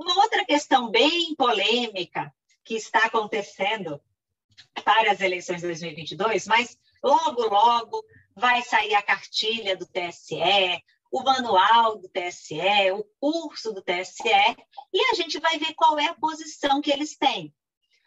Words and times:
Uma 0.00 0.14
outra 0.22 0.46
questão 0.46 0.90
bem 0.90 1.34
polêmica 1.34 2.34
que 2.64 2.74
está 2.74 3.00
acontecendo 3.00 4.02
para 4.82 5.12
as 5.12 5.20
eleições 5.20 5.60
de 5.60 5.66
2022, 5.66 6.46
mas 6.46 6.78
logo, 7.04 7.42
logo 7.42 8.02
vai 8.34 8.62
sair 8.62 8.94
a 8.94 9.02
cartilha 9.02 9.76
do 9.76 9.84
TSE, 9.84 10.82
o 11.12 11.22
manual 11.22 11.98
do 11.98 12.08
TSE, 12.08 12.92
o 12.94 13.04
curso 13.20 13.74
do 13.74 13.82
TSE, 13.82 14.56
e 14.90 15.04
a 15.10 15.14
gente 15.16 15.38
vai 15.38 15.58
ver 15.58 15.74
qual 15.74 15.98
é 15.98 16.06
a 16.06 16.14
posição 16.14 16.80
que 16.80 16.90
eles 16.90 17.18
têm. 17.18 17.54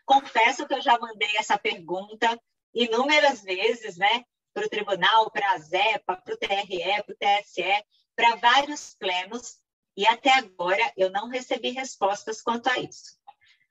Confesso 0.04 0.66
que 0.66 0.74
eu 0.74 0.82
já 0.82 0.98
mandei 0.98 1.38
essa 1.38 1.60
pergunta 1.60 2.42
inúmeras 2.74 3.44
vezes, 3.44 3.98
né? 3.98 4.26
Para 4.52 4.66
o 4.66 4.70
tribunal, 4.70 5.30
para 5.30 5.52
a 5.52 5.60
ZEPA, 5.60 6.16
para 6.16 6.34
o 6.34 6.38
TRE, 6.38 7.04
para 7.04 7.14
o 7.14 7.44
TSE, 7.44 7.86
para 8.16 8.36
vários 8.38 8.96
plenos, 8.96 9.62
e 9.96 10.08
até 10.08 10.32
agora 10.34 10.94
eu 10.98 11.10
não 11.12 11.30
recebi 11.30 11.72
respostas 11.72 12.42
quanto 12.42 12.68
a 12.68 12.80
isso. 12.80 13.18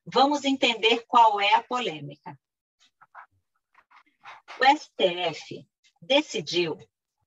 Vamos 0.05 0.45
entender 0.45 1.05
qual 1.07 1.41
é 1.41 1.55
a 1.55 1.63
polêmica. 1.63 2.39
O 4.61 4.77
STF 4.77 5.67
decidiu 6.01 6.77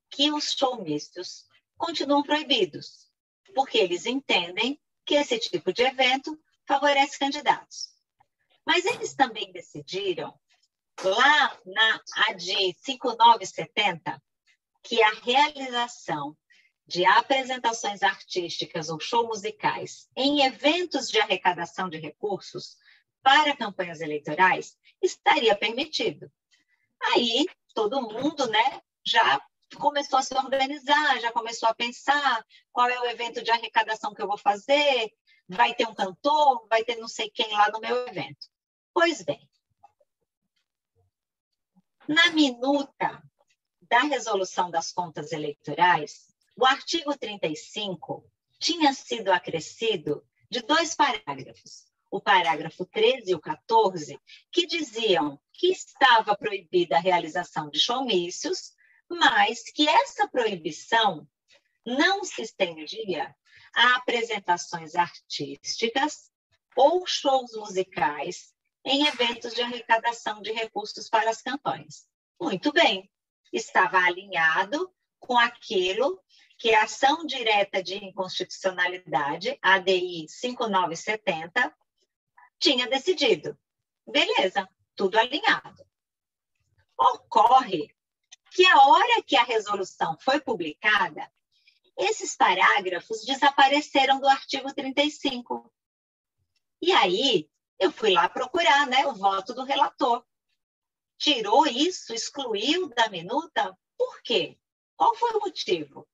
que 0.09 0.31
os 0.31 0.51
showmistos 0.51 1.45
continuam 1.77 2.23
proibidos, 2.23 3.09
porque 3.53 3.77
eles 3.77 4.05
entendem 4.05 4.79
que 5.05 5.15
esse 5.15 5.37
tipo 5.39 5.73
de 5.73 5.83
evento 5.83 6.37
favorece 6.67 7.19
candidatos. 7.19 7.89
Mas 8.65 8.85
eles 8.85 9.13
também 9.13 9.51
decidiram, 9.51 10.37
lá 11.03 11.59
na 11.65 12.01
AD 12.29 12.75
5970, 12.81 14.21
que 14.81 15.01
a 15.01 15.09
realização 15.21 16.37
de 16.87 17.05
apresentações 17.05 18.03
artísticas 18.03 18.89
ou 18.89 18.99
shows 18.99 19.27
musicais 19.27 20.07
em 20.15 20.43
eventos 20.43 21.09
de 21.09 21.19
arrecadação 21.19 21.89
de 21.89 21.97
recursos 21.97 22.77
para 23.23 23.57
campanhas 23.57 24.01
eleitorais 24.01 24.77
estaria 25.01 25.55
permitido. 25.55 26.31
Aí 27.13 27.47
todo 27.73 28.01
mundo, 28.01 28.47
né, 28.47 28.81
já 29.03 29.41
começou 29.79 30.19
a 30.19 30.21
se 30.21 30.35
organizar, 30.35 31.19
já 31.19 31.31
começou 31.31 31.67
a 31.67 31.73
pensar 31.73 32.45
qual 32.71 32.87
é 32.87 32.99
o 32.99 33.05
evento 33.05 33.43
de 33.43 33.51
arrecadação 33.51 34.13
que 34.13 34.21
eu 34.21 34.27
vou 34.27 34.37
fazer, 34.37 35.11
vai 35.47 35.73
ter 35.73 35.87
um 35.87 35.95
cantor, 35.95 36.67
vai 36.69 36.83
ter 36.83 36.95
não 36.97 37.07
sei 37.07 37.29
quem 37.29 37.51
lá 37.51 37.69
no 37.71 37.79
meu 37.79 38.07
evento. 38.07 38.47
Pois 38.93 39.23
bem, 39.23 39.49
na 42.07 42.29
minuta 42.29 43.21
da 43.81 43.99
resolução 44.01 44.69
das 44.69 44.91
contas 44.91 45.31
eleitorais, 45.31 46.34
o 46.55 46.65
artigo 46.65 47.17
35 47.17 48.25
tinha 48.59 48.93
sido 48.93 49.31
acrescido 49.31 50.25
de 50.49 50.61
dois 50.61 50.95
parágrafos, 50.95 51.85
o 52.09 52.21
parágrafo 52.21 52.85
13 52.85 53.31
e 53.31 53.35
o 53.35 53.41
14, 53.41 54.19
que 54.51 54.65
diziam 54.65 55.39
que 55.51 55.67
estava 55.67 56.35
proibida 56.35 56.95
a 56.95 57.01
realização 57.01 57.69
de 57.69 57.79
showmícios, 57.79 58.73
mas 59.09 59.63
que 59.63 59.87
essa 59.87 60.27
proibição 60.27 61.27
não 61.85 62.23
se 62.23 62.41
estendia 62.41 63.35
a 63.75 63.97
apresentações 63.97 64.95
artísticas 64.95 66.31
ou 66.75 67.05
shows 67.05 67.51
musicais 67.55 68.53
em 68.85 69.05
eventos 69.07 69.53
de 69.53 69.61
arrecadação 69.61 70.41
de 70.41 70.51
recursos 70.51 71.09
para 71.09 71.29
as 71.29 71.41
campanhas. 71.41 72.07
Muito 72.39 72.71
bem, 72.71 73.09
estava 73.51 73.97
alinhado 73.97 74.93
com 75.25 75.37
aquilo 75.37 76.21
que 76.57 76.73
a 76.73 76.83
ação 76.83 77.25
direta 77.25 77.83
de 77.83 77.95
inconstitucionalidade, 77.95 79.57
ADI 79.61 80.27
5970, 80.29 81.75
tinha 82.59 82.87
decidido. 82.87 83.57
Beleza, 84.07 84.67
tudo 84.95 85.17
alinhado. 85.17 85.85
Ocorre 86.97 87.93
que 88.51 88.65
a 88.65 88.87
hora 88.87 89.21
que 89.23 89.35
a 89.35 89.43
resolução 89.43 90.17
foi 90.21 90.39
publicada, 90.39 91.29
esses 91.97 92.35
parágrafos 92.35 93.25
desapareceram 93.25 94.19
do 94.19 94.27
artigo 94.27 94.73
35. 94.73 95.71
E 96.81 96.91
aí, 96.91 97.49
eu 97.79 97.91
fui 97.91 98.11
lá 98.11 98.29
procurar 98.29 98.87
né, 98.87 99.05
o 99.07 99.13
voto 99.13 99.53
do 99.53 99.63
relator. 99.63 100.25
Tirou 101.17 101.65
isso, 101.65 102.13
excluiu 102.13 102.89
da 102.89 103.09
minuta, 103.09 103.77
por 103.97 104.21
quê? 104.21 104.57
Qual 104.95 105.15
foi 105.15 105.31
o 105.31 105.39
motivo? 105.39 106.07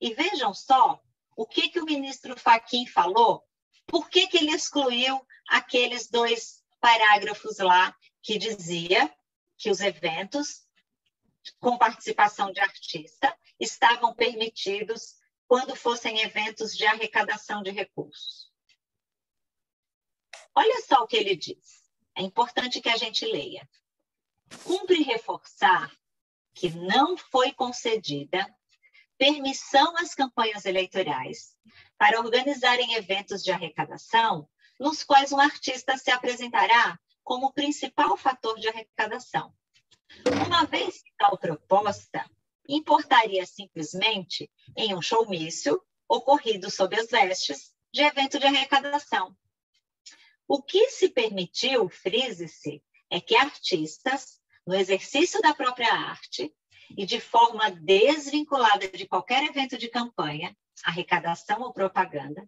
E 0.00 0.14
vejam 0.14 0.52
só 0.54 1.00
o 1.36 1.46
que, 1.46 1.68
que 1.68 1.80
o 1.80 1.84
ministro 1.84 2.38
Faquim 2.38 2.86
falou, 2.86 3.44
por 3.86 4.08
que, 4.08 4.26
que 4.26 4.38
ele 4.38 4.52
excluiu 4.52 5.24
aqueles 5.48 6.08
dois 6.08 6.62
parágrafos 6.80 7.58
lá 7.58 7.96
que 8.22 8.38
dizia 8.38 9.12
que 9.56 9.70
os 9.70 9.80
eventos 9.80 10.66
com 11.58 11.78
participação 11.78 12.52
de 12.52 12.60
artista 12.60 13.36
estavam 13.58 14.14
permitidos 14.14 15.16
quando 15.46 15.74
fossem 15.74 16.20
eventos 16.20 16.76
de 16.76 16.86
arrecadação 16.86 17.62
de 17.62 17.70
recursos. 17.70 18.52
Olha 20.54 20.82
só 20.82 21.02
o 21.02 21.06
que 21.06 21.16
ele 21.16 21.34
diz. 21.34 21.88
É 22.14 22.22
importante 22.22 22.80
que 22.80 22.88
a 22.88 22.96
gente 22.96 23.24
leia. 23.24 23.68
Cumpre 24.64 25.02
reforçar 25.02 25.90
que 26.58 26.70
não 26.70 27.16
foi 27.16 27.52
concedida 27.52 28.52
permissão 29.16 29.96
às 29.96 30.12
campanhas 30.12 30.64
eleitorais 30.64 31.56
para 31.96 32.18
organizarem 32.18 32.94
eventos 32.94 33.44
de 33.44 33.52
arrecadação 33.52 34.48
nos 34.78 35.04
quais 35.04 35.30
um 35.30 35.38
artista 35.38 35.96
se 35.96 36.10
apresentará 36.10 36.98
como 37.22 37.52
principal 37.52 38.16
fator 38.16 38.58
de 38.58 38.68
arrecadação. 38.68 39.54
Uma 40.46 40.64
vez 40.64 41.00
que 41.00 41.12
tal 41.16 41.38
proposta 41.38 42.28
importaria 42.68 43.46
simplesmente 43.46 44.50
em 44.76 44.96
um 44.96 45.02
showmício 45.02 45.80
ocorrido 46.08 46.70
sob 46.70 46.98
as 46.98 47.08
vestes 47.08 47.72
de 47.92 48.02
evento 48.02 48.38
de 48.38 48.46
arrecadação. 48.46 49.36
O 50.48 50.60
que 50.60 50.90
se 50.90 51.08
permitiu, 51.08 51.88
frise-se, 51.88 52.82
é 53.10 53.20
que 53.20 53.36
artistas, 53.36 54.40
no 54.68 54.74
exercício 54.74 55.40
da 55.40 55.54
própria 55.54 55.90
arte, 55.90 56.54
e 56.94 57.06
de 57.06 57.18
forma 57.18 57.70
desvinculada 57.70 58.86
de 58.86 59.08
qualquer 59.08 59.42
evento 59.44 59.78
de 59.78 59.88
campanha, 59.88 60.54
arrecadação 60.84 61.62
ou 61.62 61.72
propaganda, 61.72 62.46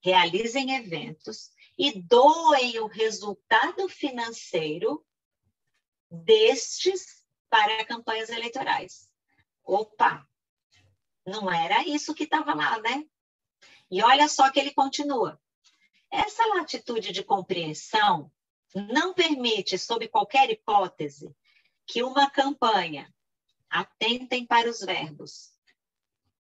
realizem 0.00 0.76
eventos 0.76 1.50
e 1.76 2.00
doem 2.00 2.78
o 2.78 2.86
resultado 2.86 3.88
financeiro 3.88 5.04
destes 6.08 7.24
para 7.50 7.84
campanhas 7.84 8.28
eleitorais. 8.30 9.10
Opa, 9.64 10.24
não 11.26 11.50
era 11.50 11.82
isso 11.82 12.14
que 12.14 12.24
estava 12.24 12.54
lá, 12.54 12.78
né? 12.78 13.04
E 13.90 14.04
olha 14.04 14.28
só 14.28 14.52
que 14.52 14.60
ele 14.60 14.70
continua. 14.70 15.40
Essa 16.12 16.46
latitude 16.46 17.10
de 17.10 17.24
compreensão 17.24 18.30
não 18.72 19.12
permite, 19.12 19.76
sob 19.76 20.06
qualquer 20.06 20.48
hipótese, 20.48 21.34
que 21.86 22.02
uma 22.02 22.30
campanha 22.30 23.12
atentem 23.70 24.46
para 24.46 24.68
os 24.68 24.80
verbos. 24.80 25.52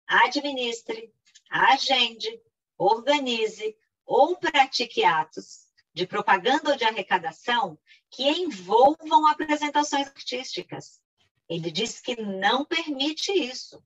Administre, 0.07 1.13
agende, 1.50 2.41
organize 2.78 3.75
ou 4.06 4.38
pratique 4.38 5.03
atos 5.03 5.72
de 5.94 6.07
propaganda 6.07 6.72
ou 6.72 6.78
de 6.78 6.84
arrecadação 6.84 7.78
que 8.09 8.24
envolvam 8.24 9.28
apresentações 9.28 10.07
artísticas. 10.07 11.02
Ele 11.47 11.69
diz 11.72 12.00
que 12.00 12.22
não 12.22 12.63
permite 12.66 13.31
isso. 13.31 13.84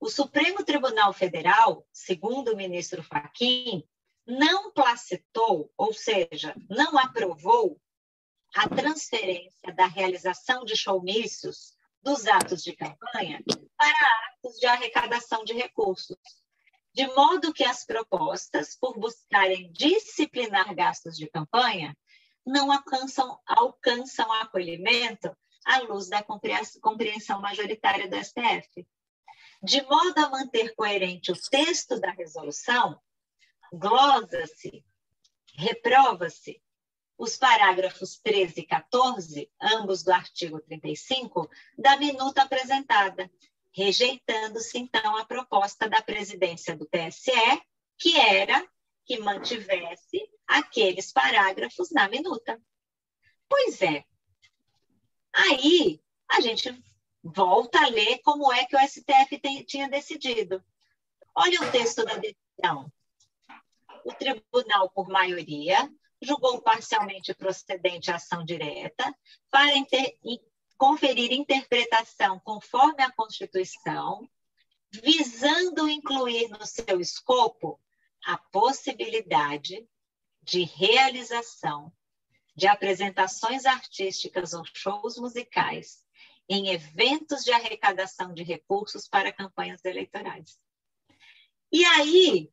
O 0.00 0.08
Supremo 0.08 0.64
Tribunal 0.64 1.12
Federal, 1.12 1.86
segundo 1.92 2.52
o 2.52 2.56
ministro 2.56 3.02
Fachin, 3.02 3.86
não 4.26 4.72
placitou, 4.72 5.72
ou 5.76 5.92
seja, 5.92 6.54
não 6.68 6.98
aprovou 6.98 7.80
a 8.54 8.68
transferência 8.68 9.72
da 9.74 9.86
realização 9.86 10.64
de 10.64 10.76
showmícios 10.76 11.74
dos 12.02 12.26
atos 12.26 12.62
de 12.62 12.74
campanha 12.74 13.42
para 13.76 14.08
atos 14.34 14.56
de 14.58 14.66
arrecadação 14.66 15.44
de 15.44 15.52
recursos, 15.54 16.18
de 16.94 17.06
modo 17.08 17.52
que 17.54 17.64
as 17.64 17.84
propostas, 17.84 18.76
por 18.76 18.98
buscarem 18.98 19.72
disciplinar 19.72 20.74
gastos 20.74 21.16
de 21.16 21.28
campanha, 21.28 21.96
não 22.44 22.70
alcançam, 22.70 23.40
alcançam 23.46 24.30
acolhimento 24.32 25.34
à 25.64 25.78
luz 25.80 26.08
da 26.08 26.22
compreensão 26.22 27.40
majoritária 27.40 28.08
do 28.08 28.16
STF. 28.16 28.86
De 29.62 29.80
modo 29.82 30.18
a 30.18 30.28
manter 30.28 30.74
coerente 30.74 31.30
o 31.30 31.40
texto 31.40 31.98
da 32.00 32.10
resolução, 32.10 33.00
glosa-se, 33.72 34.84
reprova-se 35.54 36.60
os 37.16 37.36
parágrafos 37.36 38.18
13 38.18 38.60
e 38.60 38.66
14, 38.66 39.50
ambos 39.60 40.02
do 40.02 40.12
artigo 40.12 40.60
35, 40.60 41.48
da 41.78 41.96
minuta 41.96 42.42
apresentada, 42.42 43.30
rejeitando-se, 43.72 44.78
então, 44.78 45.16
a 45.16 45.24
proposta 45.24 45.88
da 45.88 46.02
presidência 46.02 46.76
do 46.76 46.86
TSE, 46.86 47.62
que 47.98 48.18
era 48.18 48.66
que 49.04 49.18
mantivesse 49.18 50.28
aqueles 50.46 51.12
parágrafos 51.12 51.90
na 51.90 52.08
minuta. 52.08 52.60
Pois 53.48 53.80
é. 53.82 54.04
Aí 55.32 56.00
a 56.28 56.40
gente 56.40 56.82
volta 57.22 57.78
a 57.80 57.88
ler 57.88 58.18
como 58.18 58.52
é 58.52 58.64
que 58.64 58.76
o 58.76 58.80
STF 58.80 59.38
tem, 59.40 59.64
tinha 59.64 59.88
decidido. 59.88 60.62
Olha 61.34 61.62
o 61.62 61.70
texto 61.70 62.04
da 62.04 62.16
decisão. 62.16 62.92
O 64.04 64.12
tribunal, 64.12 64.90
por 64.90 65.08
maioria, 65.08 65.90
julgou 66.22 66.62
parcialmente 66.62 67.34
procedente 67.34 68.10
a 68.10 68.16
ação 68.16 68.44
direta 68.44 69.12
para 69.50 69.76
inter, 69.76 70.16
conferir 70.78 71.32
interpretação 71.32 72.40
conforme 72.40 73.02
a 73.02 73.12
Constituição, 73.12 74.28
visando 74.90 75.88
incluir 75.88 76.48
no 76.48 76.64
seu 76.64 77.00
escopo 77.00 77.80
a 78.24 78.38
possibilidade 78.38 79.86
de 80.42 80.64
realização 80.64 81.92
de 82.54 82.66
apresentações 82.66 83.64
artísticas 83.64 84.52
ou 84.52 84.64
shows 84.64 85.16
musicais 85.16 86.04
em 86.48 86.68
eventos 86.68 87.44
de 87.44 87.52
arrecadação 87.52 88.34
de 88.34 88.42
recursos 88.42 89.08
para 89.08 89.32
campanhas 89.32 89.84
eleitorais. 89.84 90.58
E 91.70 91.84
aí, 91.84 92.52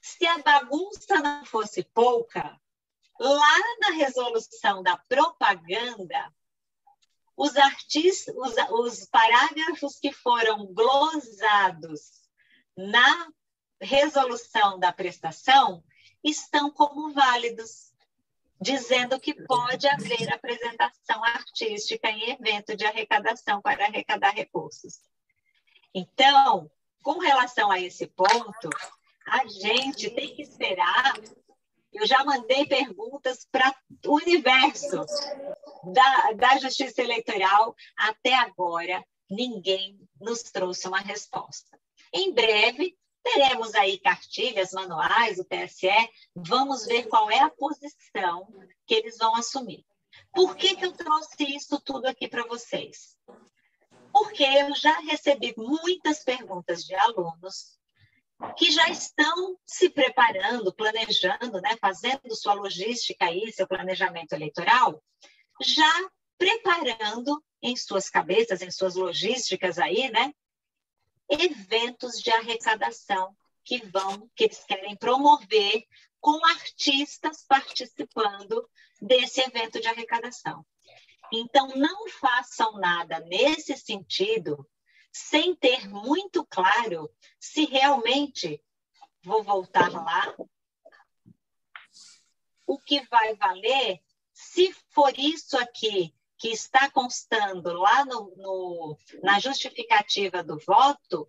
se 0.00 0.26
a 0.26 0.38
bagunça 0.38 1.20
não 1.20 1.44
fosse 1.44 1.82
pouca, 1.82 2.60
lá 3.18 3.58
na 3.80 3.90
resolução 3.90 4.82
da 4.82 4.96
propaganda, 4.96 6.32
os 7.36 7.56
artistas, 7.56 8.34
os, 8.36 8.54
os 8.70 9.06
parágrafos 9.06 9.98
que 9.98 10.12
foram 10.12 10.66
glosados 10.72 12.22
na 12.76 13.28
resolução 13.80 14.78
da 14.78 14.92
prestação 14.92 15.84
estão 16.22 16.70
como 16.70 17.12
válidos, 17.12 17.92
dizendo 18.60 19.20
que 19.20 19.34
pode 19.46 19.86
haver 19.86 20.32
apresentação 20.32 21.22
artística 21.24 22.10
em 22.10 22.30
evento 22.30 22.76
de 22.76 22.84
arrecadação 22.84 23.62
para 23.62 23.86
arrecadar 23.86 24.34
recursos. 24.34 24.98
Então, 25.94 26.70
com 27.02 27.18
relação 27.18 27.70
a 27.70 27.80
esse 27.80 28.06
ponto, 28.08 28.68
a 29.26 29.46
gente 29.46 30.10
tem 30.10 30.34
que 30.34 30.42
esperar. 30.42 31.14
Eu 31.92 32.06
já 32.06 32.24
mandei 32.24 32.66
perguntas 32.66 33.46
para 33.50 33.74
o 34.06 34.16
universo 34.16 35.04
da, 35.92 36.32
da 36.32 36.58
Justiça 36.58 37.02
Eleitoral. 37.02 37.74
Até 37.96 38.34
agora, 38.34 39.04
ninguém 39.30 39.98
nos 40.20 40.42
trouxe 40.42 40.86
uma 40.86 41.00
resposta. 41.00 41.78
Em 42.12 42.32
breve, 42.32 42.96
teremos 43.22 43.74
aí 43.74 43.98
cartilhas, 43.98 44.72
manuais, 44.72 45.38
o 45.38 45.44
TSE. 45.44 45.88
Vamos 46.34 46.86
ver 46.86 47.06
qual 47.08 47.30
é 47.30 47.40
a 47.40 47.50
posição 47.50 48.46
que 48.86 48.94
eles 48.94 49.16
vão 49.18 49.34
assumir. 49.36 49.84
Por 50.32 50.56
que, 50.56 50.76
que 50.76 50.84
eu 50.84 50.92
trouxe 50.92 51.56
isso 51.56 51.80
tudo 51.80 52.06
aqui 52.06 52.28
para 52.28 52.46
vocês? 52.46 53.16
Porque 54.12 54.42
eu 54.42 54.74
já 54.74 54.98
recebi 55.00 55.54
muitas 55.56 56.24
perguntas 56.24 56.84
de 56.84 56.94
alunos 56.94 57.77
que 58.56 58.70
já 58.70 58.88
estão 58.88 59.58
se 59.66 59.90
preparando, 59.90 60.72
planejando, 60.72 61.60
né, 61.60 61.76
fazendo 61.80 62.34
sua 62.34 62.54
logística 62.54 63.24
aí, 63.24 63.52
seu 63.52 63.66
planejamento 63.66 64.32
eleitoral, 64.32 65.02
já 65.60 66.10
preparando 66.36 67.42
em 67.60 67.76
suas 67.76 68.08
cabeças, 68.08 68.62
em 68.62 68.70
suas 68.70 68.94
logísticas 68.94 69.78
aí, 69.78 70.08
né, 70.10 70.32
eventos 71.28 72.22
de 72.22 72.30
arrecadação 72.30 73.36
que 73.64 73.84
vão, 73.86 74.30
que 74.34 74.44
eles 74.44 74.64
querem 74.64 74.96
promover 74.96 75.84
com 76.20 76.44
artistas 76.46 77.44
participando 77.46 78.68
desse 79.00 79.40
evento 79.40 79.80
de 79.80 79.88
arrecadação. 79.88 80.64
Então, 81.32 81.68
não 81.76 82.08
façam 82.08 82.78
nada 82.78 83.20
nesse 83.20 83.76
sentido 83.76 84.66
sem 85.18 85.54
ter 85.54 85.88
muito 85.88 86.46
claro 86.46 87.10
se 87.40 87.64
realmente, 87.64 88.62
vou 89.24 89.42
voltar 89.42 89.90
lá, 89.90 90.34
o 92.66 92.78
que 92.78 93.04
vai 93.08 93.34
valer, 93.34 94.00
se 94.32 94.72
for 94.90 95.12
isso 95.18 95.58
aqui 95.58 96.14
que 96.38 96.48
está 96.48 96.88
constando 96.90 97.72
lá 97.72 98.04
no, 98.04 98.32
no, 98.36 98.96
na 99.22 99.40
justificativa 99.40 100.44
do 100.44 100.56
voto, 100.60 101.28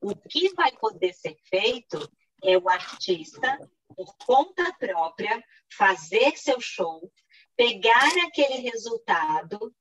o 0.00 0.16
que 0.16 0.54
vai 0.54 0.72
poder 0.72 1.12
ser 1.12 1.36
feito 1.44 2.10
é 2.42 2.56
o 2.56 2.68
artista, 2.68 3.70
por 3.94 4.16
conta 4.24 4.72
própria, 4.78 5.44
fazer 5.70 6.36
seu 6.38 6.58
show, 6.60 7.12
pegar 7.54 8.08
aquele 8.26 8.60
resultado 8.70 9.74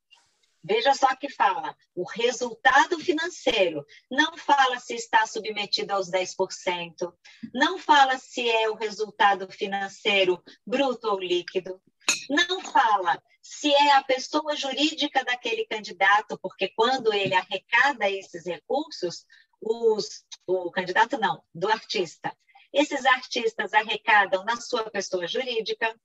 Veja 0.67 0.95
só 0.95 1.15
que 1.15 1.29
fala 1.29 1.77
o 1.93 2.03
resultado 2.03 2.97
financeiro, 2.99 3.85
não 4.09 4.35
fala 4.35 4.79
se 4.79 4.95
está 4.95 5.27
submetido 5.27 5.93
aos 5.93 6.09
10%, 6.09 7.13
não 7.53 7.77
fala 7.77 8.17
se 8.17 8.49
é 8.49 8.67
o 8.67 8.73
resultado 8.73 9.47
financeiro 9.51 10.43
bruto 10.65 11.07
ou 11.07 11.19
líquido, 11.19 11.79
não 12.27 12.61
fala 12.61 13.21
se 13.43 13.71
é 13.71 13.91
a 13.91 14.03
pessoa 14.03 14.55
jurídica 14.55 15.23
daquele 15.23 15.67
candidato, 15.67 16.35
porque 16.41 16.69
quando 16.69 17.13
ele 17.13 17.35
arrecada 17.35 18.09
esses 18.09 18.43
recursos, 18.47 19.23
os, 19.61 20.25
o 20.47 20.71
candidato 20.71 21.19
não, 21.19 21.43
do 21.53 21.69
artista. 21.69 22.35
Esses 22.73 23.05
artistas 23.05 23.71
arrecadam 23.71 24.43
na 24.43 24.59
sua 24.59 24.89
pessoa 24.89 25.27
jurídica, 25.27 25.95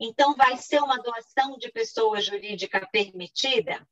então, 0.00 0.34
vai 0.36 0.56
ser 0.56 0.80
uma 0.80 0.98
doação 0.98 1.58
de 1.58 1.70
pessoa 1.72 2.20
jurídica 2.20 2.86
permitida? 2.92 3.86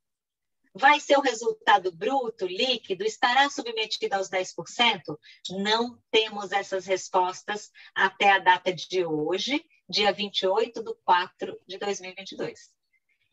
Vai 0.73 1.00
ser 1.00 1.17
o 1.17 1.23
resultado 1.23 1.91
bruto, 1.91 2.47
líquido? 2.47 3.03
Estará 3.03 3.49
submetido 3.49 4.14
aos 4.14 4.29
10%? 4.29 5.19
Não 5.50 5.99
temos 6.11 6.53
essas 6.53 6.87
respostas 6.87 7.70
até 7.94 8.31
a 8.31 8.38
data 8.38 8.73
de 8.73 9.05
hoje, 9.05 9.64
dia 9.88 10.12
28 10.12 10.82
de 10.82 10.94
4 11.03 11.58
de 11.67 11.79
2022. 11.79 12.70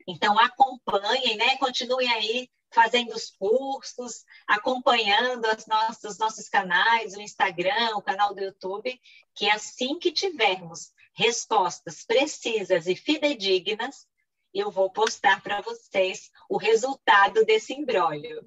Então, 0.07 0.39
acompanhem, 0.39 1.35
né? 1.35 1.57
continuem 1.57 2.11
aí 2.11 2.49
fazendo 2.71 3.13
os 3.13 3.29
cursos, 3.29 4.23
acompanhando 4.47 5.45
as 5.45 5.67
nossas, 5.67 6.13
os 6.13 6.17
nossos 6.17 6.49
canais, 6.49 7.13
o 7.13 7.21
Instagram, 7.21 7.95
o 7.95 8.01
canal 8.01 8.33
do 8.33 8.41
YouTube, 8.41 8.99
que 9.35 9.49
assim 9.49 9.99
que 9.99 10.11
tivermos 10.11 10.91
respostas 11.13 12.03
precisas 12.03 12.87
e 12.87 12.95
fidedignas, 12.95 14.07
eu 14.53 14.69
vou 14.69 14.91
postar 14.91 15.41
para 15.41 15.61
vocês 15.61 16.29
o 16.49 16.57
resultado 16.57 17.43
desse 17.45 17.73
embrólio. 17.73 18.43